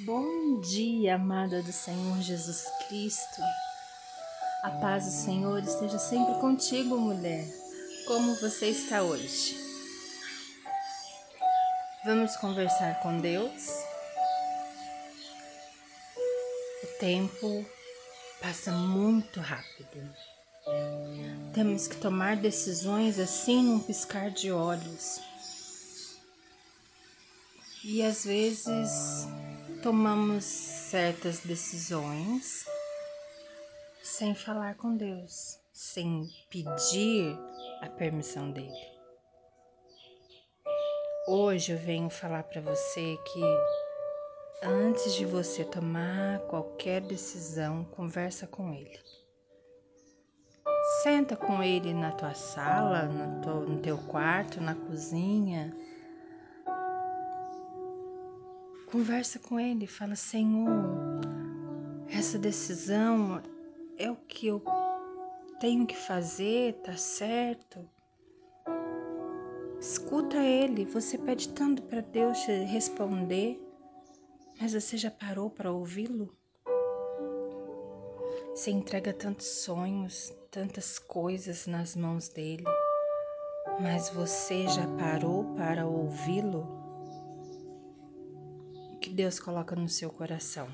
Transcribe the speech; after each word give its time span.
Bom 0.00 0.60
dia, 0.60 1.14
amada 1.14 1.62
do 1.62 1.72
Senhor 1.72 2.20
Jesus 2.20 2.66
Cristo. 2.86 3.40
A 4.62 4.70
paz 4.72 5.06
do 5.06 5.10
Senhor 5.10 5.58
esteja 5.62 5.98
sempre 5.98 6.34
contigo, 6.34 6.98
mulher. 6.98 7.46
Como 8.06 8.34
você 8.34 8.66
está 8.66 9.02
hoje? 9.02 9.56
Vamos 12.04 12.36
conversar 12.36 13.00
com 13.00 13.18
Deus? 13.22 13.70
O 16.82 16.98
tempo 17.00 17.64
passa 18.42 18.72
muito 18.72 19.40
rápido. 19.40 20.14
Temos 21.54 21.88
que 21.88 21.96
tomar 21.96 22.36
decisões 22.36 23.18
assim 23.18 23.62
num 23.62 23.80
piscar 23.80 24.30
de 24.30 24.52
olhos. 24.52 25.22
E 27.82 28.02
às 28.02 28.24
vezes 28.24 29.26
tomamos 29.86 30.42
certas 30.44 31.38
decisões 31.38 32.66
sem 34.02 34.34
falar 34.34 34.74
com 34.74 34.96
Deus, 34.96 35.60
sem 35.72 36.28
pedir 36.50 37.38
a 37.80 37.88
permissão 37.90 38.50
dele. 38.50 38.74
Hoje 41.28 41.70
eu 41.70 41.78
venho 41.78 42.10
falar 42.10 42.42
para 42.42 42.60
você 42.60 43.16
que 43.32 43.40
antes 44.60 45.14
de 45.14 45.24
você 45.24 45.64
tomar 45.64 46.40
qualquer 46.48 47.00
decisão, 47.02 47.84
conversa 47.84 48.44
com 48.44 48.74
ele. 48.74 48.98
Senta 51.04 51.36
com 51.36 51.62
ele 51.62 51.94
na 51.94 52.10
tua 52.10 52.34
sala, 52.34 53.02
no, 53.04 53.80
teu 53.80 53.98
quarto, 53.98 54.60
na 54.60 54.74
cozinha 54.74 55.72
Conversa 58.86 59.40
com 59.40 59.58
ele, 59.58 59.84
fala: 59.84 60.14
Senhor, 60.14 60.96
essa 62.08 62.38
decisão 62.38 63.42
é 63.98 64.08
o 64.08 64.14
que 64.14 64.46
eu 64.46 64.62
tenho 65.58 65.84
que 65.84 65.96
fazer, 65.96 66.74
tá 66.84 66.96
certo? 66.96 67.88
Escuta 69.80 70.36
ele, 70.36 70.84
você 70.84 71.18
pede 71.18 71.48
tanto 71.48 71.82
para 71.82 72.00
Deus 72.00 72.38
te 72.38 72.52
responder, 72.64 73.60
mas 74.60 74.72
você 74.72 74.96
já 74.96 75.10
parou 75.10 75.50
para 75.50 75.72
ouvi-lo? 75.72 76.32
Você 78.50 78.70
entrega 78.70 79.12
tantos 79.12 79.46
sonhos, 79.46 80.32
tantas 80.50 80.96
coisas 80.98 81.66
nas 81.66 81.96
mãos 81.96 82.28
dele, 82.28 82.64
mas 83.80 84.08
você 84.10 84.68
já 84.68 84.86
parou 84.96 85.44
para 85.56 85.86
ouvi-lo? 85.86 86.85
Deus 89.16 89.40
coloca 89.40 89.74
no 89.74 89.88
seu 89.88 90.10
coração. 90.10 90.68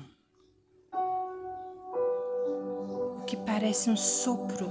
O 3.17 3.23
que 3.25 3.37
parece 3.37 3.89
um 3.89 3.95
sopro 3.95 4.67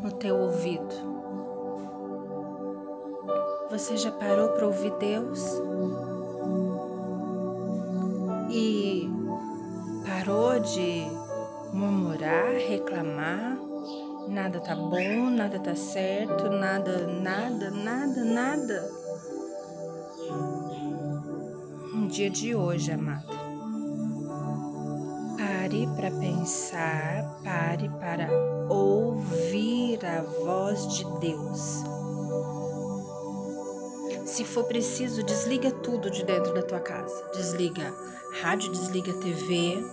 no 0.00 0.12
teu 0.12 0.36
ouvido. 0.36 0.94
Você 3.68 3.96
já 3.96 4.12
parou 4.12 4.50
para 4.50 4.64
ouvir 4.64 4.96
Deus? 4.98 5.42
E 8.48 9.10
parou 10.06 10.60
de 10.60 11.02
murmurar, 11.72 12.52
reclamar, 12.52 13.58
nada 14.28 14.60
tá 14.60 14.76
bom, 14.76 15.30
nada 15.30 15.58
tá 15.58 15.74
certo, 15.74 16.48
nada, 16.48 17.08
nada, 17.08 17.72
nada, 17.72 18.24
nada 18.24 19.07
dia 22.08 22.30
de 22.30 22.54
hoje, 22.54 22.90
amada. 22.90 23.26
Pare 25.36 25.86
para 25.94 26.10
pensar, 26.10 27.38
pare 27.44 27.88
para 28.00 28.28
ouvir 28.70 29.98
a 30.04 30.22
voz 30.22 30.96
de 30.96 31.04
Deus. 31.20 31.84
Se 34.24 34.42
for 34.42 34.64
preciso, 34.64 35.22
desliga 35.22 35.70
tudo 35.70 36.10
de 36.10 36.24
dentro 36.24 36.54
da 36.54 36.62
tua 36.62 36.80
casa. 36.80 37.30
Desliga 37.34 37.94
rádio, 38.40 38.72
desliga 38.72 39.12
TV. 39.14 39.84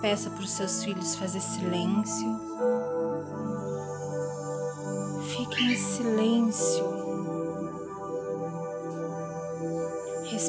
Peça 0.00 0.30
para 0.30 0.44
os 0.44 0.50
seus 0.52 0.84
filhos 0.84 1.16
fazer 1.16 1.40
silêncio. 1.40 2.40
Fique 5.36 5.64
em 5.64 5.76
silêncio 5.76 7.07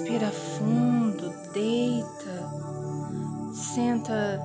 Respira 0.09 0.31
fundo, 0.31 1.29
deita, 1.53 2.49
senta 3.53 4.41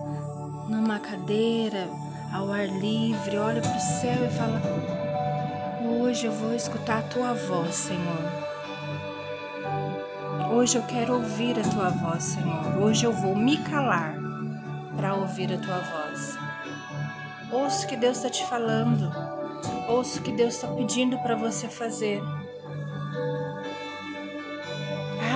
numa 0.68 0.98
cadeira 0.98 1.88
ao 2.34 2.52
ar 2.52 2.66
livre, 2.66 3.38
olha 3.38 3.62
para 3.62 3.74
o 3.74 3.80
céu 3.80 4.26
e 4.26 4.30
fala: 4.30 4.60
Hoje 5.88 6.26
eu 6.26 6.32
vou 6.32 6.54
escutar 6.54 6.98
a 6.98 7.02
tua 7.08 7.32
voz, 7.32 7.76
Senhor. 7.76 8.30
Hoje 10.52 10.76
eu 10.76 10.82
quero 10.82 11.14
ouvir 11.14 11.58
a 11.58 11.62
tua 11.62 11.88
voz, 11.88 12.22
Senhor. 12.24 12.82
Hoje 12.82 13.06
eu 13.06 13.12
vou 13.14 13.34
me 13.34 13.56
calar 13.56 14.16
para 14.98 15.14
ouvir 15.14 15.50
a 15.50 15.56
tua 15.56 15.78
voz. 15.78 16.36
Ouça 17.50 17.86
o 17.86 17.88
que 17.88 17.96
Deus 17.96 18.18
está 18.18 18.28
te 18.28 18.44
falando. 18.48 19.10
Ouça 19.88 20.20
o 20.20 20.22
que 20.22 20.32
Deus 20.32 20.56
está 20.56 20.68
pedindo 20.68 21.16
para 21.20 21.34
você 21.34 21.68
fazer. 21.68 22.20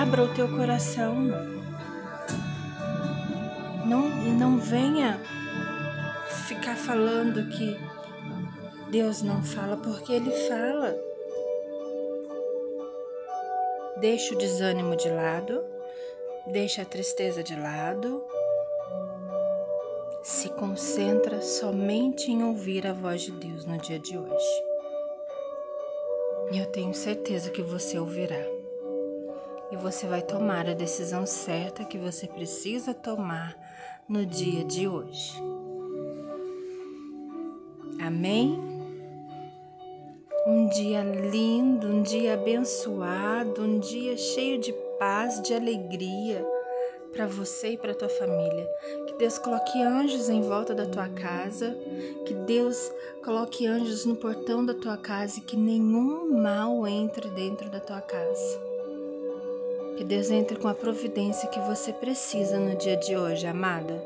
Abra 0.09 0.23
o 0.23 0.33
teu 0.33 0.47
coração. 0.47 1.13
Não, 3.85 4.09
não 4.39 4.57
venha 4.57 5.21
ficar 6.47 6.75
falando 6.75 7.47
que 7.51 7.77
Deus 8.89 9.21
não 9.21 9.43
fala, 9.43 9.77
porque 9.77 10.13
Ele 10.13 10.31
fala. 10.31 10.99
Deixa 13.99 14.33
o 14.33 14.37
desânimo 14.39 14.95
de 14.95 15.09
lado, 15.09 15.63
deixa 16.47 16.81
a 16.81 16.85
tristeza 16.85 17.43
de 17.43 17.55
lado. 17.55 18.25
Se 20.23 20.49
concentra 20.49 21.39
somente 21.39 22.31
em 22.31 22.43
ouvir 22.43 22.87
a 22.87 22.93
voz 22.93 23.21
de 23.21 23.31
Deus 23.33 23.63
no 23.63 23.77
dia 23.77 23.99
de 23.99 24.17
hoje. 24.17 24.63
E 26.51 26.57
eu 26.57 26.65
tenho 26.65 26.95
certeza 26.95 27.51
que 27.51 27.61
você 27.61 27.99
ouvirá 27.99 28.58
e 29.71 29.75
você 29.75 30.07
vai 30.07 30.21
tomar 30.21 30.67
a 30.67 30.73
decisão 30.73 31.25
certa 31.25 31.85
que 31.85 31.97
você 31.97 32.27
precisa 32.27 32.93
tomar 32.93 33.55
no 34.07 34.25
dia 34.25 34.63
de 34.63 34.87
hoje. 34.87 35.33
Amém? 38.01 38.57
Um 40.47 40.67
dia 40.69 41.03
lindo, 41.03 41.87
um 41.87 42.01
dia 42.01 42.33
abençoado, 42.33 43.61
um 43.61 43.79
dia 43.79 44.17
cheio 44.17 44.57
de 44.57 44.73
paz, 44.97 45.41
de 45.41 45.53
alegria 45.53 46.43
para 47.11 47.27
você 47.27 47.73
e 47.73 47.77
para 47.77 47.93
tua 47.93 48.09
família. 48.09 48.67
Que 49.07 49.13
Deus 49.17 49.37
coloque 49.37 49.81
anjos 49.81 50.29
em 50.29 50.41
volta 50.41 50.73
da 50.73 50.85
tua 50.85 51.09
casa, 51.09 51.77
que 52.25 52.33
Deus 52.33 52.91
coloque 53.23 53.67
anjos 53.67 54.05
no 54.05 54.15
portão 54.15 54.65
da 54.65 54.73
tua 54.73 54.97
casa 54.97 55.39
e 55.39 55.41
que 55.41 55.57
nenhum 55.57 56.41
mal 56.41 56.87
entre 56.87 57.29
dentro 57.29 57.69
da 57.69 57.79
tua 57.79 58.01
casa. 58.01 58.78
Que 59.99 60.05
Deus 60.05 60.31
entre 60.31 60.55
com 60.55 60.69
a 60.69 60.73
providência 60.73 61.49
que 61.49 61.59
você 61.59 61.91
precisa 61.91 62.57
no 62.57 62.77
dia 62.77 62.95
de 62.95 63.17
hoje, 63.17 63.45
amada. 63.45 64.01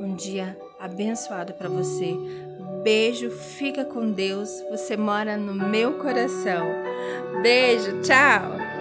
Um 0.00 0.16
dia 0.16 0.58
abençoado 0.80 1.54
para 1.54 1.68
você. 1.68 2.16
Beijo, 2.82 3.30
fica 3.30 3.84
com 3.84 4.10
Deus. 4.10 4.50
Você 4.70 4.96
mora 4.96 5.36
no 5.36 5.54
meu 5.54 5.98
coração. 5.98 6.66
Beijo, 7.44 8.02
tchau! 8.02 8.69